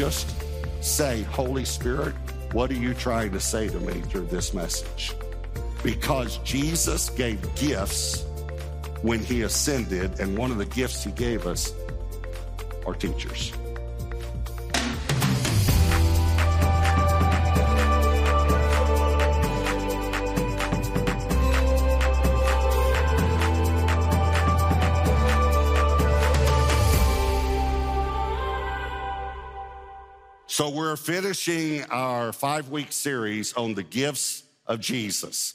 [0.00, 0.34] just
[0.80, 2.14] say, Holy Spirit,
[2.52, 5.12] what are you trying to say to me through this message?
[5.82, 8.24] Because Jesus gave gifts
[9.02, 11.74] when he ascended, and one of the gifts he gave us
[12.86, 13.52] are teachers.
[31.00, 35.54] Finishing our five week series on the gifts of Jesus.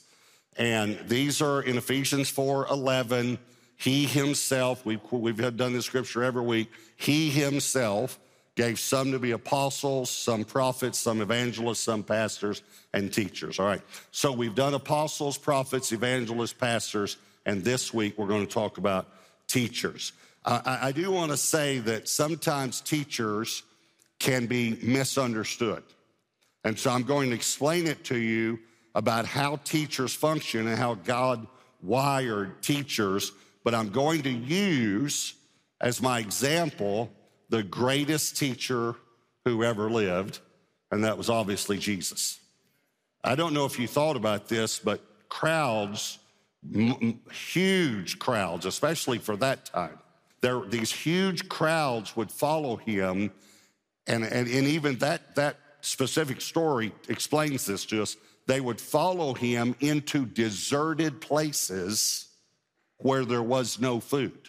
[0.58, 3.38] And these are in Ephesians 4 11.
[3.76, 8.18] He himself, we've, we've done this scripture every week, he himself
[8.56, 13.60] gave some to be apostles, some prophets, some evangelists, some pastors, and teachers.
[13.60, 13.82] All right.
[14.10, 19.08] So we've done apostles, prophets, evangelists, pastors, and this week we're going to talk about
[19.46, 20.12] teachers.
[20.44, 23.62] I, I do want to say that sometimes teachers
[24.18, 25.82] can be misunderstood.
[26.64, 28.58] And so I'm going to explain it to you
[28.94, 31.46] about how teachers function and how God
[31.82, 33.32] wired teachers,
[33.62, 35.34] but I'm going to use
[35.80, 37.12] as my example
[37.50, 38.96] the greatest teacher
[39.44, 40.40] who ever lived,
[40.90, 42.40] and that was obviously Jesus.
[43.22, 46.18] I don't know if you thought about this, but crowds,
[47.32, 49.98] huge crowds, especially for that time,
[50.40, 53.30] there, these huge crowds would follow him
[54.06, 58.16] and, and, and even that, that specific story explains this to us.
[58.46, 62.28] They would follow him into deserted places
[62.98, 64.48] where there was no food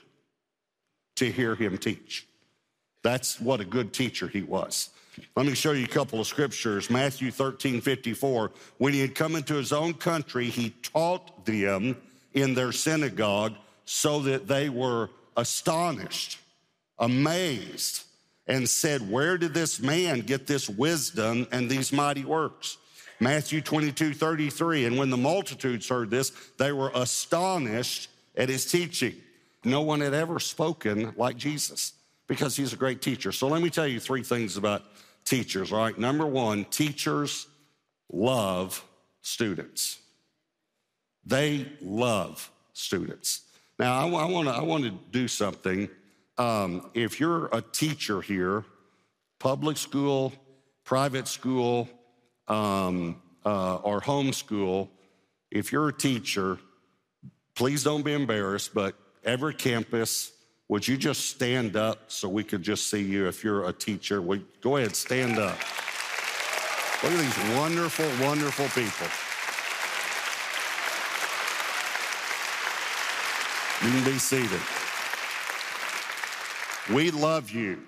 [1.16, 2.28] to hear him teach.
[3.04, 4.90] That's what a good teacher he was.
[5.36, 6.90] Let me show you a couple of scriptures.
[6.90, 8.52] Matthew 13, 54.
[8.78, 11.98] When he had come into his own country, he taught them
[12.34, 13.54] in their synagogue
[13.86, 16.40] so that they were astonished,
[17.00, 18.04] amazed,
[18.48, 22.78] and said, Where did this man get this wisdom and these mighty works?
[23.20, 24.86] Matthew 22, 33.
[24.86, 29.16] And when the multitudes heard this, they were astonished at his teaching.
[29.64, 31.94] No one had ever spoken like Jesus
[32.28, 33.32] because he's a great teacher.
[33.32, 34.84] So let me tell you three things about
[35.26, 35.98] teachers, all right?
[35.98, 37.48] Number one, teachers
[38.12, 38.84] love
[39.22, 40.00] students.
[41.26, 43.42] They love students.
[43.80, 45.90] Now, I, I want to do something
[46.38, 48.64] um, if you're a teacher here,
[49.40, 50.34] public school,
[50.84, 51.90] private school,
[52.48, 54.90] um, uh, or homeschool,
[55.52, 56.58] if you're a teacher,
[57.56, 60.32] please don't be embarrassed, but every campus,
[60.70, 64.22] would you just stand up so we could just see you if you're a teacher?
[64.62, 65.58] Go ahead, stand up.
[67.04, 69.08] Look at these wonderful, wonderful people.
[73.86, 74.87] You can be seated.
[76.94, 77.84] We love you,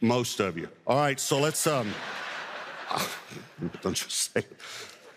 [0.00, 0.68] most of you.
[0.86, 1.92] All right, so let's um
[3.82, 4.42] don't just say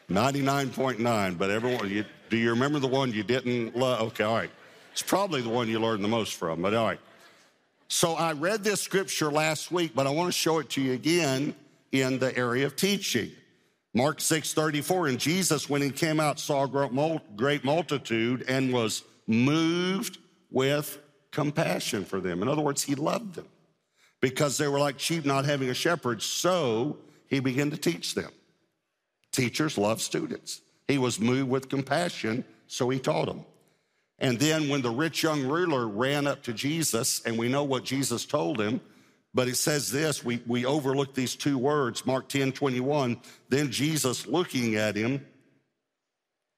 [0.10, 4.02] 99.9, but everyone you, do you remember the one you didn't love?
[4.08, 4.50] Okay, all right.
[4.92, 7.00] It's probably the one you learned the most from, but all right.
[7.88, 10.94] So I read this scripture last week, but I want to show it to you
[10.94, 11.56] again
[11.92, 13.32] in the area of teaching.
[13.94, 19.04] Mark 6 34, and Jesus, when he came out, saw a great multitude and was
[19.26, 20.18] moved
[20.52, 20.98] with
[21.34, 22.42] compassion for them.
[22.42, 23.48] In other words, he loved them
[24.22, 26.22] because they were like sheep not having a shepherd.
[26.22, 28.32] So he began to teach them.
[29.34, 30.62] Teachers love students.
[30.88, 33.44] He was moved with compassion, so he taught them.
[34.20, 37.84] And then when the rich young ruler ran up to Jesus, and we know what
[37.84, 38.80] Jesus told him,
[39.34, 43.20] but it says this, we, we overlook these two words, Mark 10 21.
[43.50, 45.26] Then Jesus, looking at him,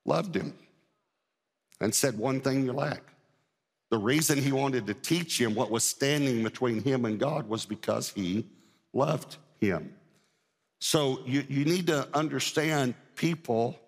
[0.03, 0.53] loved him
[1.79, 3.14] and said, One thing you lack
[3.95, 7.65] the reason he wanted to teach him what was standing between him and God was
[7.65, 8.45] because he
[8.91, 9.93] loved him.
[10.79, 13.79] So you, you need to understand people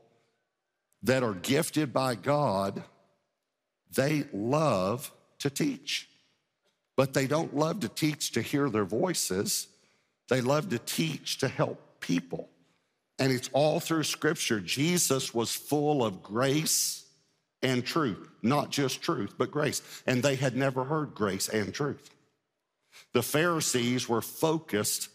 [1.04, 2.82] that are gifted by God,
[3.94, 6.08] they love to teach.
[6.96, 9.68] But they don't love to teach to hear their voices.
[10.30, 12.48] They love to teach to help people.
[13.20, 14.62] And it's all through scripture.
[14.62, 17.07] Jesus was full of grace
[17.62, 19.82] and truth, not just truth, but grace.
[20.06, 22.10] And they had never heard grace and truth.
[23.14, 25.10] The Pharisees were focused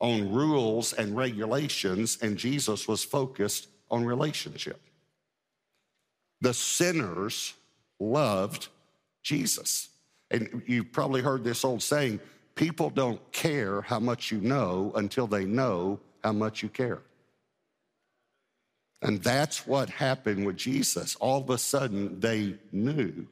[0.00, 4.80] on rules and regulations, and Jesus was focused on relationship.
[6.40, 7.54] The sinners
[7.98, 8.68] loved
[9.22, 9.88] Jesus.
[10.30, 12.20] And you've probably heard this old saying
[12.54, 17.02] people don't care how much you know until they know how much you care.
[19.02, 21.16] And that's what happened with Jesus.
[21.16, 23.26] All of a sudden, they knew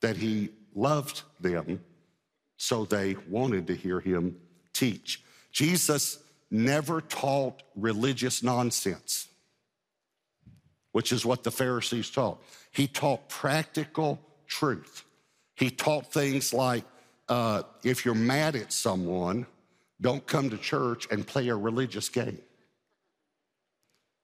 [0.00, 1.80] that he loved them,
[2.56, 4.36] so they wanted to hear him
[4.72, 5.22] teach.
[5.52, 6.18] Jesus
[6.50, 9.28] never taught religious nonsense,
[10.92, 12.42] which is what the Pharisees taught.
[12.72, 15.04] He taught practical truth.
[15.54, 16.84] He taught things like
[17.28, 19.46] uh, if you're mad at someone,
[20.00, 22.38] don't come to church and play a religious game.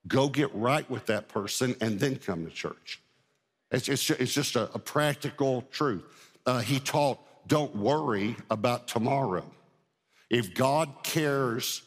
[0.07, 3.01] Go get right with that person and then come to church.
[3.71, 6.03] It's, it's, it's just a, a, practical truth.
[6.45, 9.45] Uh, he taught, don't worry about tomorrow.
[10.29, 11.81] If God cares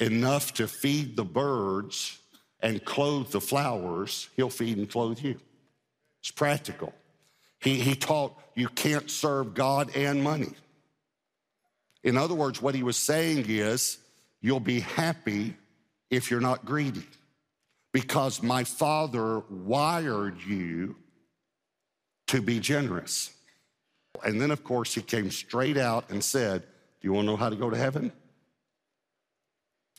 [0.00, 2.18] enough to feed the birds
[2.60, 5.38] and clothe the flowers, he'll feed and clothe you.
[6.20, 6.92] It's practical.
[7.60, 10.52] He, he taught you can't serve God and money.
[12.02, 13.98] In other words, what he was saying is,
[14.40, 15.54] you'll be happy
[16.10, 17.06] if you're not greedy
[17.94, 20.96] because my father wired you
[22.26, 23.32] to be generous.
[24.26, 27.36] And then, of course, he came straight out and said, Do you want to know
[27.36, 28.12] how to go to heaven?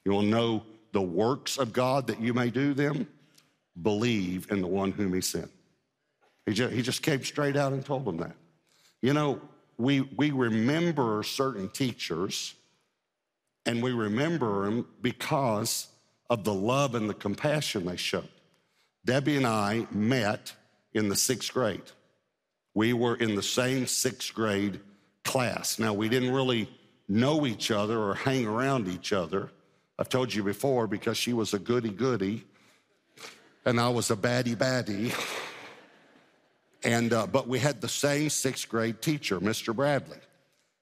[0.04, 3.08] You want to know the works of God that you may do them?
[3.82, 5.50] Believe in the one whom he sent.
[6.46, 8.36] He just, he just came straight out and told them that.
[9.02, 9.40] You know,
[9.78, 12.56] we, we remember certain teachers,
[13.66, 15.88] and we remember them because
[16.30, 18.30] of the love and the compassion they showed.
[19.06, 20.54] Debbie and I met
[20.94, 21.92] in the sixth grade.
[22.74, 24.80] We were in the same sixth grade
[25.24, 25.80] class.
[25.80, 26.70] Now, we didn't really
[27.08, 29.52] know each other or hang around each other.
[29.98, 32.46] I've told you before because she was a goody goody
[33.66, 35.14] and I was a baddie baddie.
[36.84, 39.76] And, uh, but we had the same sixth grade teacher, Mr.
[39.76, 40.20] Bradley.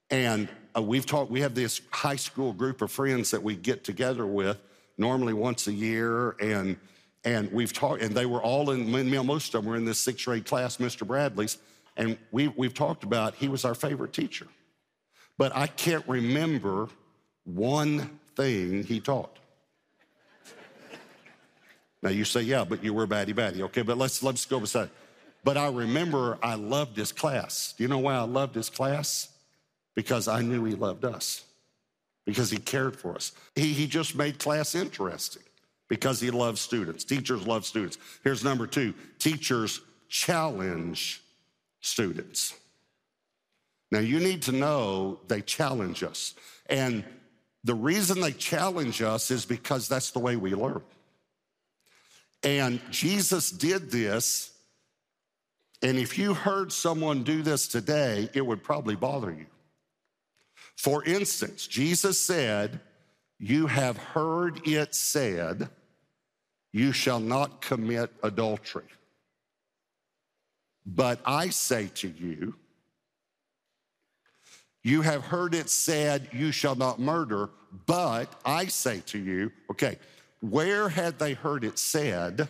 [0.09, 3.85] And uh, we've talked, we have this high school group of friends that we get
[3.85, 4.57] together with
[4.97, 6.31] normally once a year.
[6.39, 6.77] And,
[7.23, 8.89] and we've talked, and they were all in,
[9.25, 11.05] most of them were in this sixth grade class, Mr.
[11.05, 11.57] Bradley's.
[11.95, 14.47] And we, we've talked about he was our favorite teacher.
[15.37, 16.89] But I can't remember
[17.43, 19.37] one thing he taught.
[22.01, 23.63] Now you say, yeah, but you were batty batty.
[23.63, 24.89] Okay, but let's let's go beside.
[25.43, 27.73] But I remember I loved his class.
[27.77, 29.29] Do you know why I loved his class?
[29.95, 31.45] Because I knew he loved us.
[32.25, 33.33] Because he cared for us.
[33.55, 35.43] He, he just made class interesting
[35.89, 37.03] because he loves students.
[37.03, 37.97] Teachers love students.
[38.23, 41.21] Here's number two teachers challenge
[41.81, 42.53] students.
[43.91, 46.33] Now, you need to know they challenge us.
[46.67, 47.03] And
[47.63, 50.81] the reason they challenge us is because that's the way we learn.
[52.43, 54.51] And Jesus did this.
[55.81, 59.45] And if you heard someone do this today, it would probably bother you.
[60.77, 62.79] For instance, Jesus said,
[63.39, 65.69] You have heard it said,
[66.71, 68.83] You shall not commit adultery.
[70.85, 72.55] But I say to you,
[74.83, 77.49] you have heard it said, You shall not murder.
[77.85, 79.97] But I say to you, okay,
[80.41, 82.49] where had they heard it said,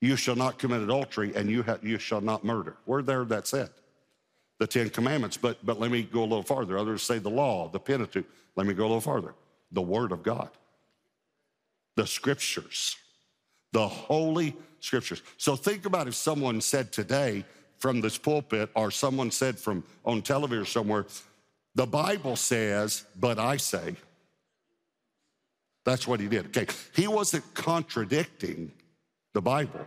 [0.00, 2.76] You shall not commit adultery and you, ha- you shall not murder?
[2.84, 3.70] Where there that said?
[4.64, 5.36] The Ten Commandments.
[5.36, 6.78] But, but let me go a little farther.
[6.78, 8.24] Others say the law, the Pentateuch.
[8.56, 9.34] Let me go a little farther.
[9.72, 10.48] The Word of God,
[11.96, 12.96] the Scriptures,
[13.72, 15.20] the Holy Scriptures.
[15.36, 17.44] So think about if someone said today,
[17.76, 21.04] from this pulpit or someone said from on television somewhere,
[21.74, 23.96] the Bible says, but I say.
[25.84, 26.46] That's what he did.
[26.46, 26.72] Okay.
[26.96, 28.72] He wasn't contradicting
[29.34, 29.84] the Bible.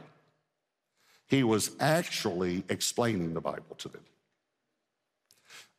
[1.26, 4.04] He was actually explaining the Bible to them.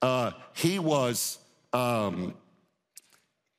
[0.00, 1.38] Uh, he was,
[1.72, 2.34] um,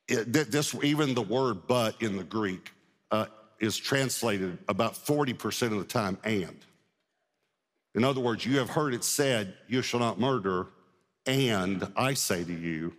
[0.07, 2.71] it, this, even the word but in the Greek
[3.11, 3.25] uh,
[3.59, 6.57] is translated about 40% of the time and.
[7.95, 10.67] In other words, you have heard it said, You shall not murder,
[11.25, 12.93] and I say to you,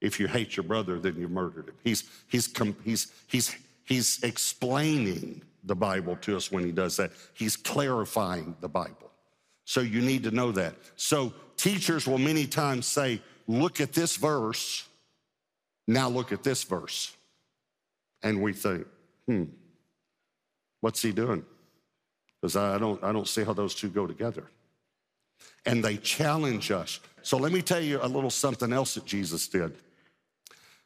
[0.00, 1.74] if you hate your brother, then you've murdered him.
[1.84, 2.52] He's, he's,
[2.84, 7.12] he's, he's, he's explaining the Bible to us when he does that.
[7.34, 9.10] He's clarifying the Bible.
[9.64, 10.74] So you need to know that.
[10.96, 11.32] So
[11.62, 14.86] teachers will many times say, Look at this verse,
[15.88, 17.14] now look at this verse.
[18.22, 18.86] And we think,
[19.26, 19.44] hmm,
[20.80, 21.44] what's he doing?
[22.42, 24.44] because I don't, I don't see how those two go together.
[25.64, 26.98] And they challenge us.
[27.22, 29.76] So let me tell you a little something else that Jesus did.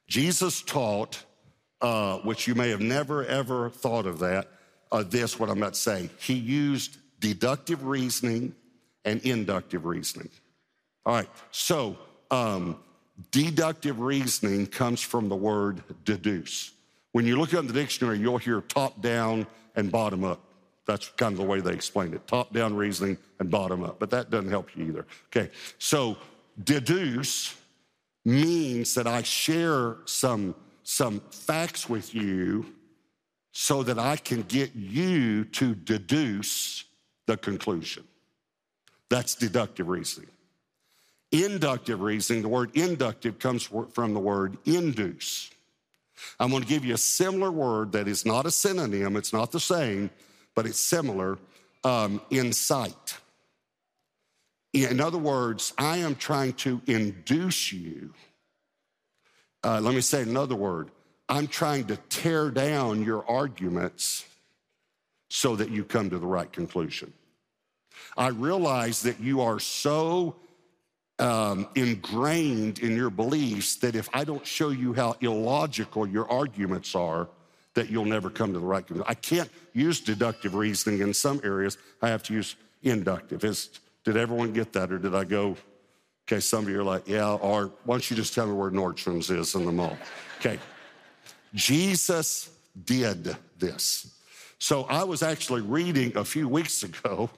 [0.06, 1.24] Jesus taught,
[1.80, 4.48] uh, which you may have never ever thought of that,
[4.92, 6.10] uh, this, what I'm about to say.
[6.18, 8.54] He used deductive reasoning
[9.06, 10.28] and inductive reasoning.
[11.06, 11.96] All right, so
[12.32, 12.80] um,
[13.30, 16.72] deductive reasoning comes from the word deduce.
[17.12, 19.46] When you look up the dictionary, you'll hear top down
[19.76, 20.40] and bottom up.
[20.84, 24.10] That's kind of the way they explain it top down reasoning and bottom up, but
[24.10, 25.06] that doesn't help you either.
[25.26, 26.16] Okay, so
[26.64, 27.54] deduce
[28.24, 32.66] means that I share some, some facts with you
[33.52, 36.84] so that I can get you to deduce
[37.26, 38.02] the conclusion.
[39.08, 40.30] That's deductive reasoning.
[41.32, 45.50] Inductive reasoning, the word inductive comes from the word induce.
[46.38, 49.52] I'm going to give you a similar word that is not a synonym, it's not
[49.52, 50.10] the same,
[50.54, 51.38] but it's similar
[51.84, 53.18] um, insight.
[54.72, 58.12] In other words, I am trying to induce you.
[59.64, 60.90] Uh, let me say another word.
[61.28, 64.24] I'm trying to tear down your arguments
[65.28, 67.12] so that you come to the right conclusion.
[68.16, 70.36] I realize that you are so
[71.18, 76.94] um, ingrained in your beliefs that if I don't show you how illogical your arguments
[76.94, 77.28] are,
[77.74, 79.06] that you'll never come to the right conclusion.
[79.08, 81.78] I can't use deductive reasoning in some areas.
[82.02, 83.44] I have to use inductive.
[83.44, 83.70] Is,
[84.04, 85.56] did everyone get that, or did I go?
[86.26, 88.70] Okay, some of you are like, yeah, or why don't you just tell me where
[88.70, 89.96] Nordstrom's is in the mall?
[90.38, 90.58] Okay.
[91.54, 92.50] Jesus
[92.84, 94.12] did this.
[94.58, 97.30] So I was actually reading a few weeks ago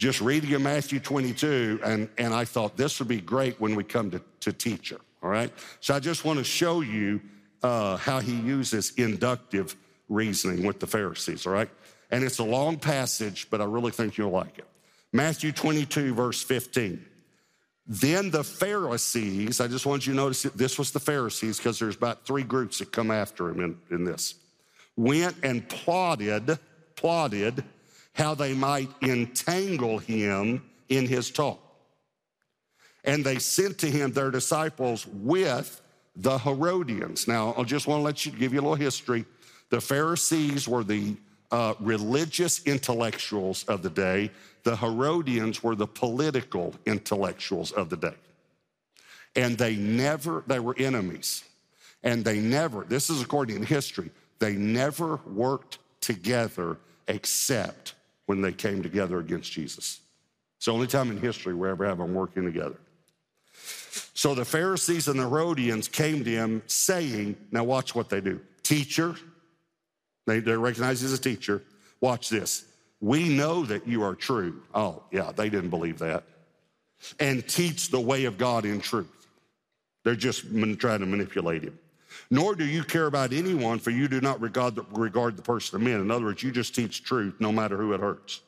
[0.00, 3.84] just reading in Matthew 22, and, and I thought this would be great when we
[3.84, 5.52] come to, to teacher, all right?
[5.80, 7.20] So I just want to show you
[7.62, 9.76] uh, how he uses inductive
[10.08, 11.68] reasoning with the Pharisees, all right?
[12.10, 14.64] And it's a long passage, but I really think you'll like it.
[15.12, 17.04] Matthew 22, verse 15.
[17.86, 21.78] Then the Pharisees, I just want you to notice that this was the Pharisees because
[21.78, 24.36] there's about three groups that come after him in, in this,
[24.96, 26.58] went and plotted,
[26.96, 27.64] plotted
[28.14, 31.60] how they might entangle him in his talk.
[33.04, 35.80] And they sent to him their disciples with
[36.16, 37.26] the Herodians.
[37.26, 39.24] Now, I just want to let you give you a little history.
[39.70, 41.16] The Pharisees were the
[41.50, 44.30] uh, religious intellectuals of the day.
[44.64, 48.14] The Herodians were the political intellectuals of the day.
[49.36, 51.44] And they never, they were enemies.
[52.02, 57.94] And they never, this is according to history, they never worked together except
[58.30, 59.98] when they came together against Jesus.
[60.56, 62.76] It's the only time in history we ever have them working together.
[64.14, 68.40] So the Pharisees and the Herodians came to him saying, Now watch what they do.
[68.62, 69.16] Teacher,
[70.28, 71.64] they, they recognize he's a teacher.
[72.00, 72.66] Watch this.
[73.00, 74.62] We know that you are true.
[74.76, 76.22] Oh, yeah, they didn't believe that.
[77.18, 79.26] And teach the way of God in truth.
[80.04, 80.42] They're just
[80.78, 81.76] trying to manipulate him
[82.30, 85.76] nor do you care about anyone, for you do not regard the, regard the person
[85.76, 86.00] of men.
[86.00, 88.40] In other words, you just teach truth no matter who it hurts.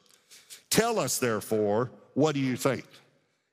[0.71, 2.85] Tell us, therefore, what do you think?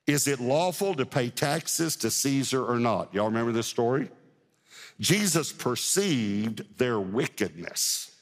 [0.07, 3.13] Is it lawful to pay taxes to Caesar or not?
[3.13, 4.09] Y'all remember this story?
[4.99, 8.15] Jesus perceived their wickedness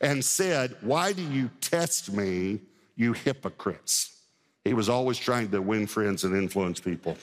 [0.00, 2.60] and said, Why do you test me,
[2.94, 4.20] you hypocrites?
[4.64, 7.16] He was always trying to win friends and influence people.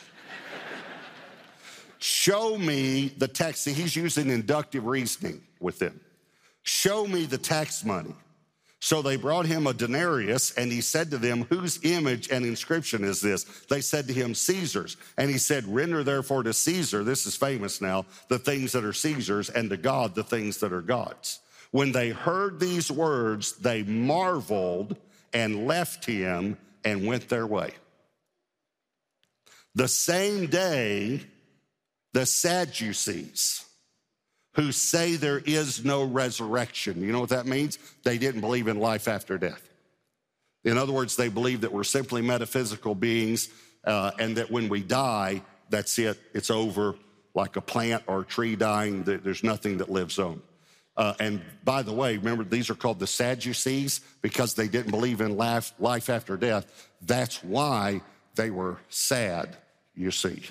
[2.00, 3.60] Show me the tax.
[3.62, 6.00] See, he's using inductive reasoning with them.
[6.64, 8.16] Show me the tax money.
[8.82, 13.04] So they brought him a denarius, and he said to them, Whose image and inscription
[13.04, 13.44] is this?
[13.70, 14.96] They said to him, Caesar's.
[15.18, 18.94] And he said, Render therefore to Caesar, this is famous now, the things that are
[18.94, 21.40] Caesar's, and to God the things that are God's.
[21.72, 24.96] When they heard these words, they marveled
[25.34, 27.72] and left him and went their way.
[29.76, 31.22] The same day,
[32.14, 33.66] the Sadducees,
[34.54, 37.02] who say there is no resurrection.
[37.02, 37.78] You know what that means?
[38.04, 39.70] They didn't believe in life after death.
[40.64, 43.50] In other words, they believe that we're simply metaphysical beings
[43.86, 46.96] uh, and that when we die, that's it, it's over,
[47.34, 50.42] like a plant or a tree dying, there's nothing that lives on.
[50.98, 55.22] Uh, and by the way, remember, these are called the Sadducees because they didn't believe
[55.22, 56.90] in life, life after death.
[57.02, 58.02] That's why
[58.36, 59.56] they were sad,
[59.96, 60.44] you see.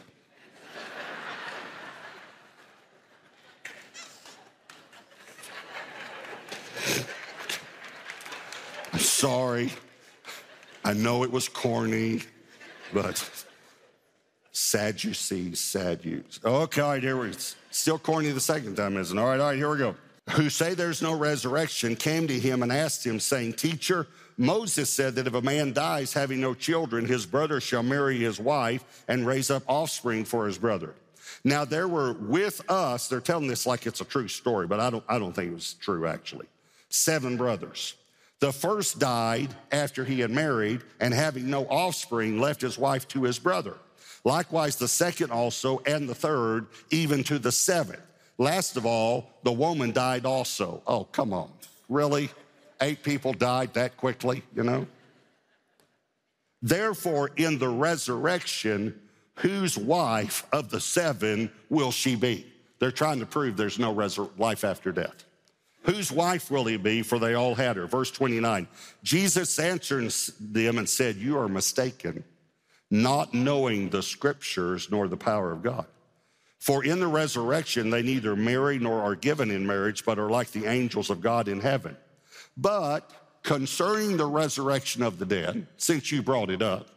[8.92, 9.70] I'm sorry.
[10.84, 12.22] I know it was corny,
[12.92, 13.46] but
[14.52, 16.40] Sadducees, sad use.
[16.44, 17.32] Okay, all right, here we
[17.70, 19.20] Still corny the second time, isn't it?
[19.20, 19.94] All right, all right, here we go.
[20.30, 25.14] Who say there's no resurrection came to him and asked him, saying, Teacher, Moses said
[25.14, 29.26] that if a man dies having no children, his brother shall marry his wife and
[29.26, 30.94] raise up offspring for his brother.
[31.44, 34.90] Now there were with us, they're telling this like it's a true story, but I
[34.90, 36.46] don't, I don't think it was true actually.
[36.90, 37.94] Seven brothers.
[38.40, 43.24] The first died after he had married and having no offspring left his wife to
[43.24, 43.74] his brother.
[44.24, 48.00] Likewise, the second also and the third, even to the seventh.
[48.36, 50.82] Last of all, the woman died also.
[50.86, 51.50] Oh, come on.
[51.88, 52.30] Really?
[52.80, 54.86] Eight people died that quickly, you know?
[56.62, 59.00] Therefore, in the resurrection,
[59.36, 62.46] whose wife of the seven will she be?
[62.78, 65.24] They're trying to prove there's no resur- life after death.
[65.88, 67.00] Whose wife will he be?
[67.00, 67.86] For they all had her.
[67.86, 68.68] Verse 29.
[69.02, 72.24] Jesus answered them and said, You are mistaken,
[72.90, 75.86] not knowing the scriptures nor the power of God.
[76.58, 80.50] For in the resurrection, they neither marry nor are given in marriage, but are like
[80.50, 81.96] the angels of God in heaven.
[82.54, 83.10] But
[83.42, 86.88] concerning the resurrection of the dead, since you brought it up,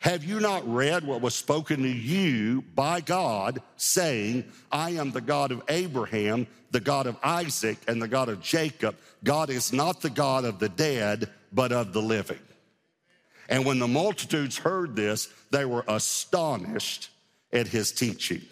[0.00, 5.20] have you not read what was spoken to you by God, saying, I am the
[5.20, 8.96] God of Abraham, the God of Isaac, and the God of Jacob?
[9.22, 12.38] God is not the God of the dead, but of the living.
[13.48, 17.10] And when the multitudes heard this, they were astonished
[17.52, 18.42] at his teaching.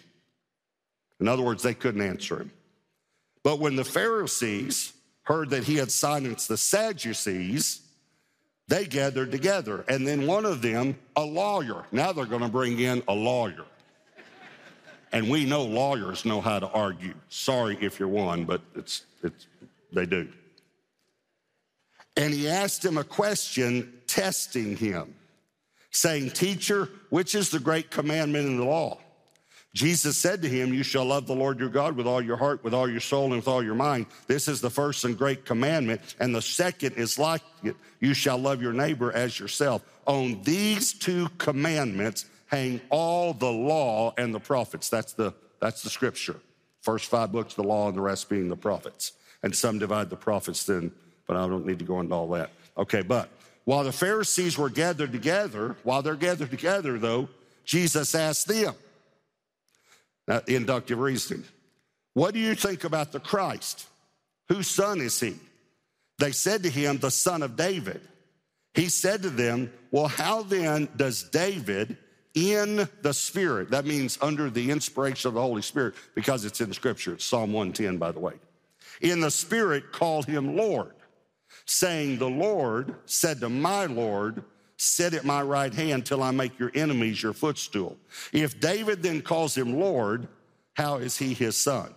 [1.19, 2.51] In other words, they couldn't answer him.
[3.43, 7.81] But when the Pharisees heard that he had silenced the Sadducees,
[8.73, 9.85] they gathered together.
[9.87, 13.65] And then one of them, a lawyer, now they're going to bring in a lawyer.
[15.11, 17.13] And we know lawyers know how to argue.
[17.29, 19.45] Sorry if you're one, but it's, it's,
[19.91, 20.27] they do.
[22.17, 25.13] And he asked him a question, testing him,
[25.91, 28.97] saying, Teacher, which is the great commandment in the law?
[29.73, 32.63] Jesus said to him, You shall love the Lord your God with all your heart,
[32.63, 34.05] with all your soul, and with all your mind.
[34.27, 36.15] This is the first and great commandment.
[36.19, 39.83] And the second is like it you shall love your neighbor as yourself.
[40.05, 44.89] On these two commandments hang all the law and the prophets.
[44.89, 46.35] That's the, that's the scripture.
[46.81, 49.13] First five books, the law, and the rest being the prophets.
[49.41, 50.91] And some divide the prophets then,
[51.25, 52.51] but I don't need to go into all that.
[52.77, 53.29] Okay, but
[53.63, 57.29] while the Pharisees were gathered together, while they're gathered together, though,
[57.65, 58.75] Jesus asked them,
[60.27, 61.43] now, inductive reasoning.
[62.13, 63.87] What do you think about the Christ?
[64.49, 65.35] Whose son is he?
[66.19, 68.01] They said to him, The son of David.
[68.73, 71.97] He said to them, Well, how then does David
[72.33, 76.73] in the Spirit, that means under the inspiration of the Holy Spirit, because it's in
[76.73, 78.33] Scripture, it's Psalm 110, by the way,
[79.01, 80.93] in the Spirit called him Lord,
[81.65, 84.43] saying, The Lord said to my Lord,
[84.83, 87.97] Sit at my right hand till I make your enemies your footstool.
[88.33, 90.27] If David then calls him Lord,
[90.73, 91.95] how is he his son?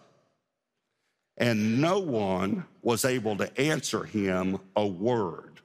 [1.36, 5.60] And no one was able to answer him a word,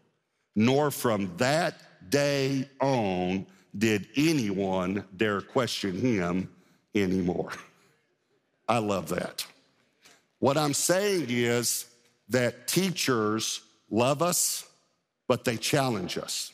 [0.55, 3.45] nor from that day on
[3.77, 6.49] did anyone dare question him
[6.95, 7.51] anymore.
[8.67, 9.45] I love that.
[10.39, 11.85] What I'm saying is
[12.29, 14.67] that teachers love us,
[15.27, 16.51] but they challenge us.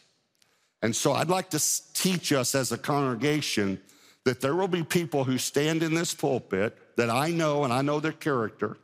[0.81, 1.63] And so I'd like to
[1.93, 3.79] teach us as a congregation
[4.25, 7.81] that there will be people who stand in this pulpit that I know and I
[7.81, 8.77] know their character,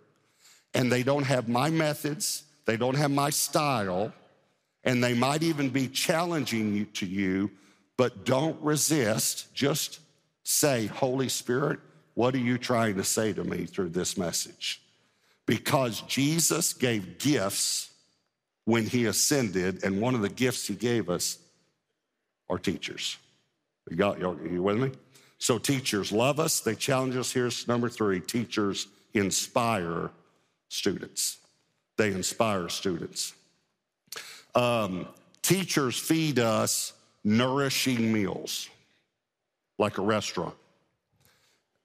[0.73, 4.13] and they don't have my methods, they don't have my style,
[4.83, 7.51] and they might even be challenging you to you,
[7.97, 9.53] but don't resist.
[9.53, 9.99] Just
[10.43, 11.79] say, Holy Spirit,
[12.15, 14.81] what are you trying to say to me through this message?
[15.45, 17.91] Because Jesus gave gifts
[18.65, 21.37] when he ascended, and one of the gifts he gave us
[22.53, 23.17] are teachers.
[23.89, 24.91] You got you you with me?
[25.39, 27.33] So teachers love us, they challenge us.
[27.33, 30.11] Here's number three teachers inspire
[30.69, 31.37] students.
[31.97, 33.33] They inspire students.
[34.55, 35.07] Um,
[35.41, 38.69] teachers feed us nourishing meals,
[39.77, 40.55] like a restaurant.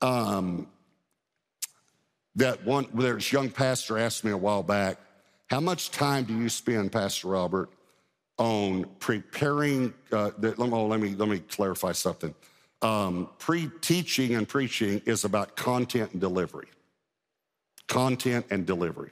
[0.00, 0.66] Um,
[2.36, 4.98] that one, there's young pastor asked me a while back,
[5.48, 7.70] how much time do you spend, Pastor Robert,
[8.38, 9.92] on preparing.
[10.10, 12.34] Uh, the, oh, let me let me clarify something.
[12.80, 16.68] Um, pre-teaching and preaching is about content and delivery.
[17.88, 19.10] Content and delivery.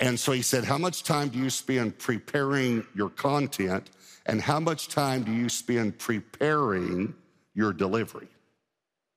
[0.00, 3.90] And so he said, How much time do you spend preparing your content?
[4.26, 7.14] And how much time do you spend preparing
[7.54, 8.28] your delivery?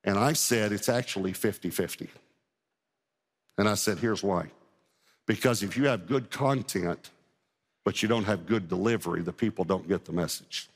[0.04, 2.10] And I said, It's actually 50 50.
[3.58, 4.52] And I said, Here's why.
[5.26, 7.12] Because if you have good content,
[7.88, 10.68] but you don't have good delivery, the people don't get the message.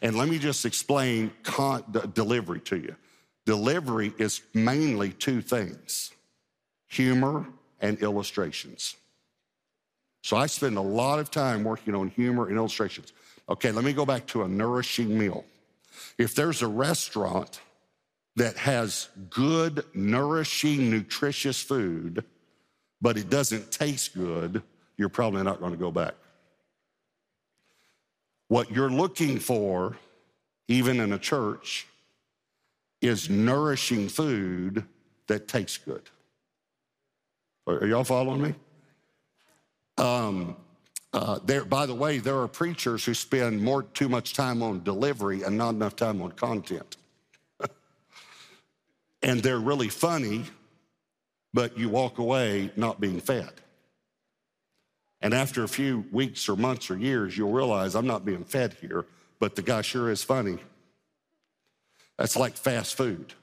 [0.00, 1.84] And let me just explain con-
[2.14, 2.96] delivery to you.
[3.44, 6.10] Delivery is mainly two things
[6.88, 7.44] humor
[7.82, 8.96] and illustrations.
[10.22, 13.12] So I spend a lot of time working on humor and illustrations.
[13.50, 15.44] Okay, let me go back to a nourishing meal.
[16.16, 17.60] If there's a restaurant
[18.36, 22.24] that has good, nourishing, nutritious food,
[23.02, 24.62] but it doesn't taste good,
[25.00, 26.14] you're probably not going to go back.
[28.48, 29.96] What you're looking for,
[30.68, 31.86] even in a church,
[33.00, 34.84] is nourishing food
[35.26, 36.02] that tastes good.
[37.66, 38.54] Are y'all following me?
[39.96, 40.56] Um,
[41.12, 44.80] Uh, there, by the way, there are preachers who spend more too much time on
[44.84, 46.98] delivery and not enough time on content.
[49.22, 50.44] and they're really funny,
[51.52, 53.50] but you walk away not being fed.
[55.20, 58.76] And after a few weeks or months or years, you'll realize I'm not being fed
[58.80, 59.04] here,
[59.38, 60.58] but the guy sure is funny.
[62.16, 63.34] That's like fast food.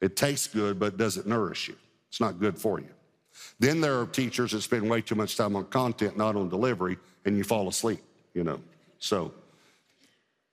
[0.00, 1.76] It tastes good, but doesn't nourish you.
[2.08, 2.88] It's not good for you.
[3.58, 6.98] Then there are teachers that spend way too much time on content, not on delivery,
[7.24, 8.00] and you fall asleep,
[8.34, 8.60] you know.
[8.98, 9.32] So,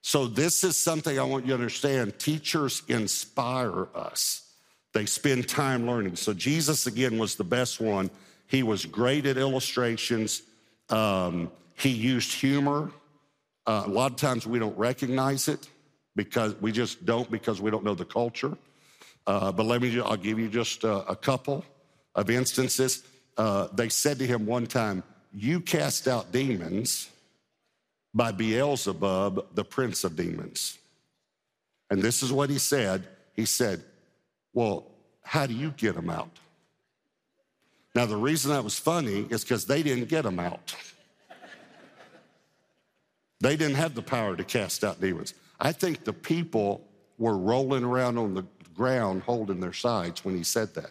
[0.01, 2.19] so this is something I want you to understand.
[2.19, 4.46] Teachers inspire us.
[4.93, 6.15] They spend time learning.
[6.15, 8.09] So Jesus again was the best one.
[8.47, 10.41] He was great at illustrations.
[10.89, 12.91] Um, he used humor.
[13.65, 15.67] Uh, a lot of times we don't recognize it
[16.15, 18.57] because we just don't because we don't know the culture.
[19.27, 21.65] Uh, but let me, I'll give you just a, a couple
[22.15, 23.03] of instances.
[23.37, 27.09] Uh, they said to him one time, You cast out demons
[28.13, 30.79] by Beelzebub, the prince of demons.
[31.89, 33.07] And this is what he said.
[33.35, 33.83] He said,
[34.57, 34.87] Well,
[35.21, 36.31] how do you get them out?
[37.93, 40.75] Now, the reason that was funny is because they didn't get them out.
[43.39, 45.35] they didn't have the power to cast out demons.
[45.59, 46.81] I think the people
[47.19, 50.89] were rolling around on the ground holding their sides when he said that.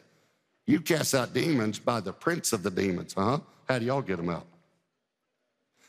[0.69, 3.41] You cast out demons by the prince of the demons, huh?
[3.69, 4.47] How do y'all get them out?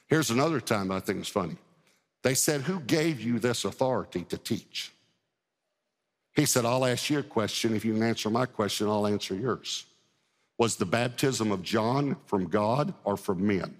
[0.07, 1.57] Here's another time I think it's funny.
[2.23, 4.93] They said, Who gave you this authority to teach?
[6.37, 7.75] He said, I'll ask you a question.
[7.75, 9.85] If you can answer my question, I'll answer yours.
[10.59, 13.75] Was the baptism of John from God or from men?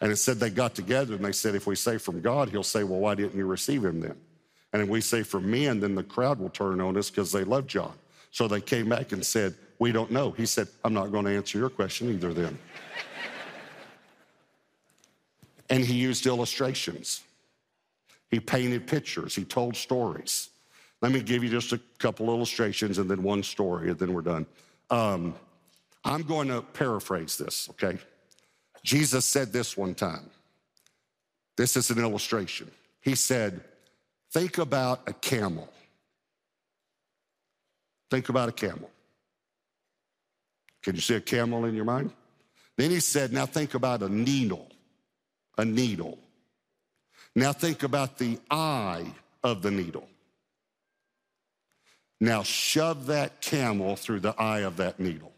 [0.00, 2.62] And it said they got together and they said, if we say from God, he'll
[2.62, 4.14] say, well, why didn't you receive him then?
[4.72, 7.42] And if we say from men, then the crowd will turn on us because they
[7.42, 7.94] love John.
[8.30, 10.30] So they came back and said, we don't know.
[10.30, 12.56] He said, I'm not going to answer your question either then.
[15.68, 17.22] and he used illustrations.
[18.30, 20.50] He painted pictures, he told stories.
[21.00, 24.22] Let me give you just a couple illustrations and then one story, and then we're
[24.22, 24.46] done.
[24.90, 25.34] Um,
[26.04, 27.98] I'm going to paraphrase this, okay?
[28.82, 30.30] Jesus said this one time.
[31.56, 32.70] This is an illustration.
[33.00, 33.60] He said,
[34.30, 35.68] Think about a camel.
[38.10, 38.90] Think about a camel.
[40.82, 42.12] Can you see a camel in your mind?
[42.76, 44.68] Then he said, Now think about a needle.
[45.56, 46.18] A needle.
[47.38, 49.06] Now think about the eye
[49.44, 50.08] of the needle.
[52.20, 55.30] Now shove that camel through the eye of that needle.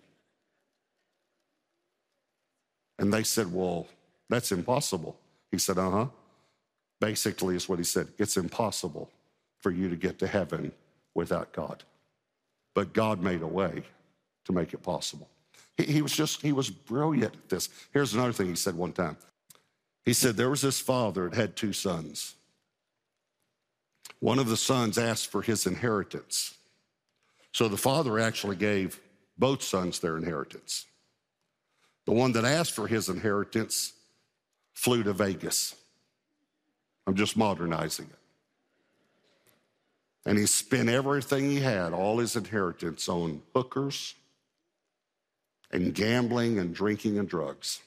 [2.98, 3.86] And they said, Well,
[4.30, 5.18] that's impossible.
[5.50, 6.06] He said, Uh huh.
[7.02, 8.08] Basically, is what he said.
[8.16, 9.10] It's impossible
[9.58, 10.72] for you to get to heaven
[11.14, 11.84] without God.
[12.74, 13.82] But God made a way
[14.46, 15.28] to make it possible.
[15.76, 17.68] He, he was just, he was brilliant at this.
[17.92, 19.18] Here's another thing he said one time
[20.04, 22.34] he said there was this father that had two sons.
[24.20, 26.54] One of the sons asked for his inheritance.
[27.52, 29.00] So the father actually gave
[29.38, 30.86] both sons their inheritance.
[32.06, 33.92] The one that asked for his inheritance
[34.74, 35.74] flew to Vegas.
[37.06, 38.18] I'm just modernizing it.
[40.26, 44.14] And he spent everything he had, all his inheritance, on hookers
[45.70, 47.80] and gambling and drinking and drugs.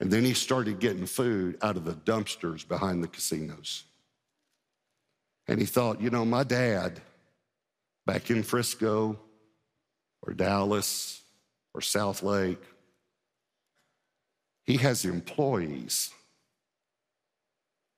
[0.00, 3.84] And then he started getting food out of the dumpsters behind the casinos.
[5.48, 7.00] And he thought, you know, my dad
[8.06, 9.18] back in Frisco
[10.22, 11.22] or Dallas
[11.74, 12.58] or Southlake,
[14.64, 16.10] he has employees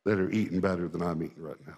[0.05, 1.77] that are eating better than I'm eating right now.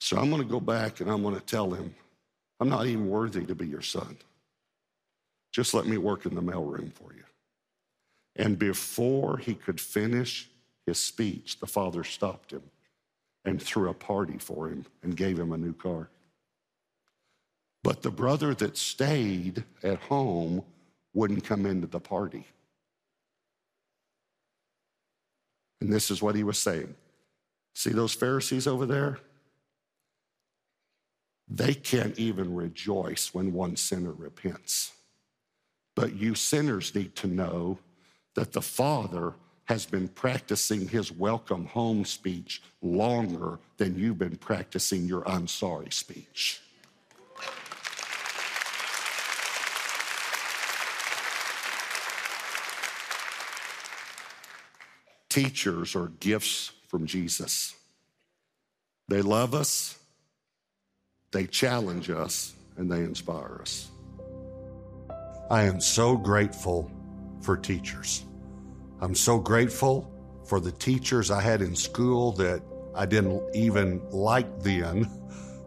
[0.00, 1.94] So I'm going to go back and I'm going to tell him,
[2.58, 4.16] I'm not even worthy to be your son.
[5.52, 7.24] Just let me work in the mailroom for you.
[8.36, 10.48] And before he could finish
[10.86, 12.62] his speech, the father stopped him
[13.44, 16.08] and threw a party for him and gave him a new car.
[17.82, 20.62] But the brother that stayed at home
[21.14, 22.46] wouldn't come into the party.
[25.80, 26.94] And this is what he was saying
[27.74, 29.20] See those Pharisees over there?
[31.48, 34.92] They can't even rejoice when one sinner repents.
[36.00, 37.78] But you sinners need to know
[38.34, 39.34] that the Father
[39.66, 45.90] has been practicing his welcome home speech longer than you've been practicing your I'm sorry
[45.90, 46.62] speech.
[55.28, 57.74] Teachers are gifts from Jesus.
[59.08, 59.98] They love us,
[61.30, 63.90] they challenge us, and they inspire us.
[65.50, 66.88] I am so grateful
[67.40, 68.24] for teachers.
[69.00, 70.08] I'm so grateful
[70.46, 72.62] for the teachers I had in school that
[72.94, 75.10] I didn't even like then.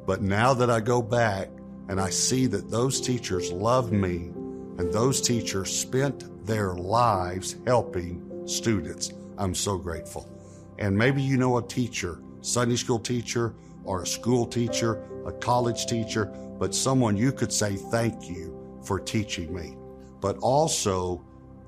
[0.05, 1.49] But now that I go back
[1.89, 4.31] and I see that those teachers loved me
[4.77, 10.29] and those teachers spent their lives helping students, I'm so grateful.
[10.79, 15.85] And maybe you know a teacher, Sunday school teacher, or a school teacher, a college
[15.87, 16.25] teacher,
[16.57, 19.75] but someone you could say thank you for teaching me.
[20.21, 21.23] But also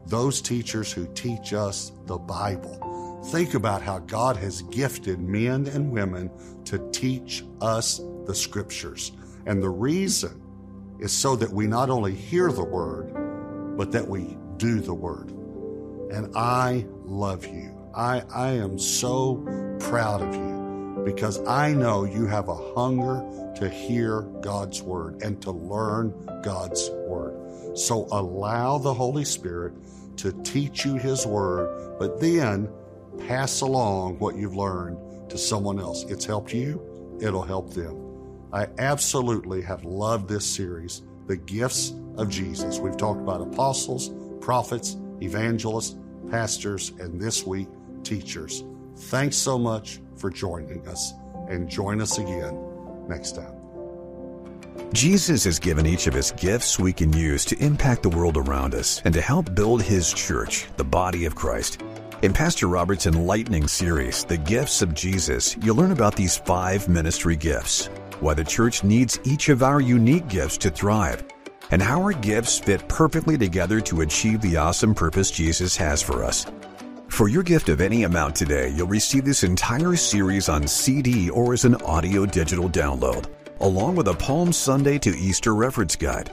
[0.07, 3.21] those teachers who teach us the Bible.
[3.31, 6.29] Think about how God has gifted men and women
[6.65, 9.11] to teach us the scriptures.
[9.45, 10.41] And the reason
[10.99, 13.13] is so that we not only hear the word,
[13.77, 15.31] but that we do the word.
[16.11, 17.71] And I love you.
[17.95, 20.54] I, I am so proud of you
[21.05, 23.23] because I know you have a hunger
[23.57, 26.13] to hear God's word and to learn
[26.43, 27.77] God's word.
[27.77, 29.73] So allow the Holy Spirit
[30.17, 32.67] to teach you his word, but then
[33.27, 36.03] pass along what you've learned to someone else.
[36.05, 36.81] It's helped you,
[37.21, 38.01] it'll help them.
[38.51, 42.79] I absolutely have loved this series, The Gifts of Jesus.
[42.79, 45.95] We've talked about apostles, prophets, evangelists,
[46.31, 47.67] pastors, and this week,
[48.03, 48.63] teachers.
[48.95, 51.13] Thanks so much for joining us,
[51.49, 52.57] and join us again
[53.07, 53.55] next time.
[54.93, 58.73] Jesus has given each of us gifts we can use to impact the world around
[58.73, 61.81] us and to help build His church, the body of Christ.
[62.21, 67.35] In Pastor Robert's enlightening series, The Gifts of Jesus, you'll learn about these five ministry
[67.35, 67.87] gifts,
[68.19, 71.23] why the church needs each of our unique gifts to thrive,
[71.71, 76.23] and how our gifts fit perfectly together to achieve the awesome purpose Jesus has for
[76.23, 76.45] us.
[77.15, 81.53] For your gift of any amount today, you'll receive this entire series on CD or
[81.53, 83.27] as an audio digital download,
[83.61, 86.29] along with a Palm Sunday to Easter reference guide.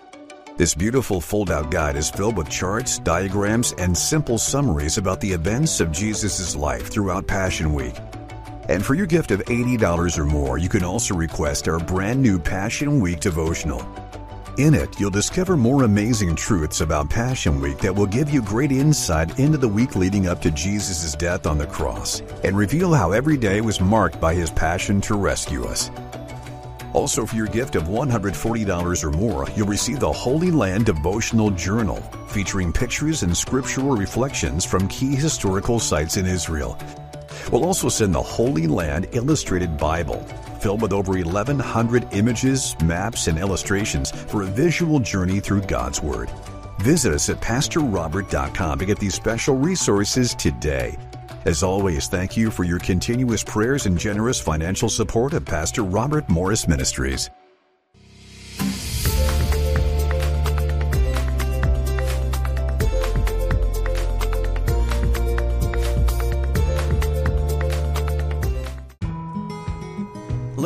[0.56, 5.30] This beautiful fold out guide is filled with charts, diagrams, and simple summaries about the
[5.30, 7.94] events of Jesus' life throughout Passion Week.
[8.68, 12.40] And for your gift of $80 or more, you can also request our brand new
[12.40, 13.86] Passion Week devotional.
[14.58, 18.70] In it, you'll discover more amazing truths about Passion Week that will give you great
[18.70, 23.12] insight into the week leading up to Jesus' death on the cross and reveal how
[23.12, 25.90] every day was marked by his passion to rescue us.
[26.92, 31.96] Also, for your gift of $140 or more, you'll receive the Holy Land Devotional Journal,
[32.28, 36.78] featuring pictures and scriptural reflections from key historical sites in Israel.
[37.50, 40.20] We'll also send the Holy Land Illustrated Bible,
[40.60, 46.30] filled with over 1,100 images, maps, and illustrations for a visual journey through God's Word.
[46.80, 50.96] Visit us at PastorRobert.com to get these special resources today.
[51.44, 56.28] As always, thank you for your continuous prayers and generous financial support of Pastor Robert
[56.28, 57.30] Morris Ministries.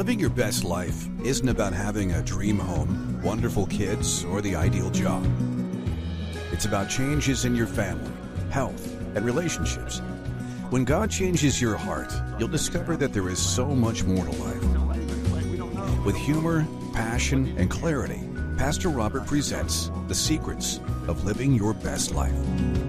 [0.06, 4.88] Living your best life isn't about having a dream home, wonderful kids, or the ideal
[4.88, 5.26] job.
[6.52, 8.12] It's about changes in your family,
[8.50, 9.98] health, and relationships.
[10.70, 16.04] When God changes your heart, you'll discover that there is so much more to life.
[16.04, 18.20] With humor, passion, and clarity,
[18.56, 22.85] Pastor Robert presents The Secrets of Living Your Best Life.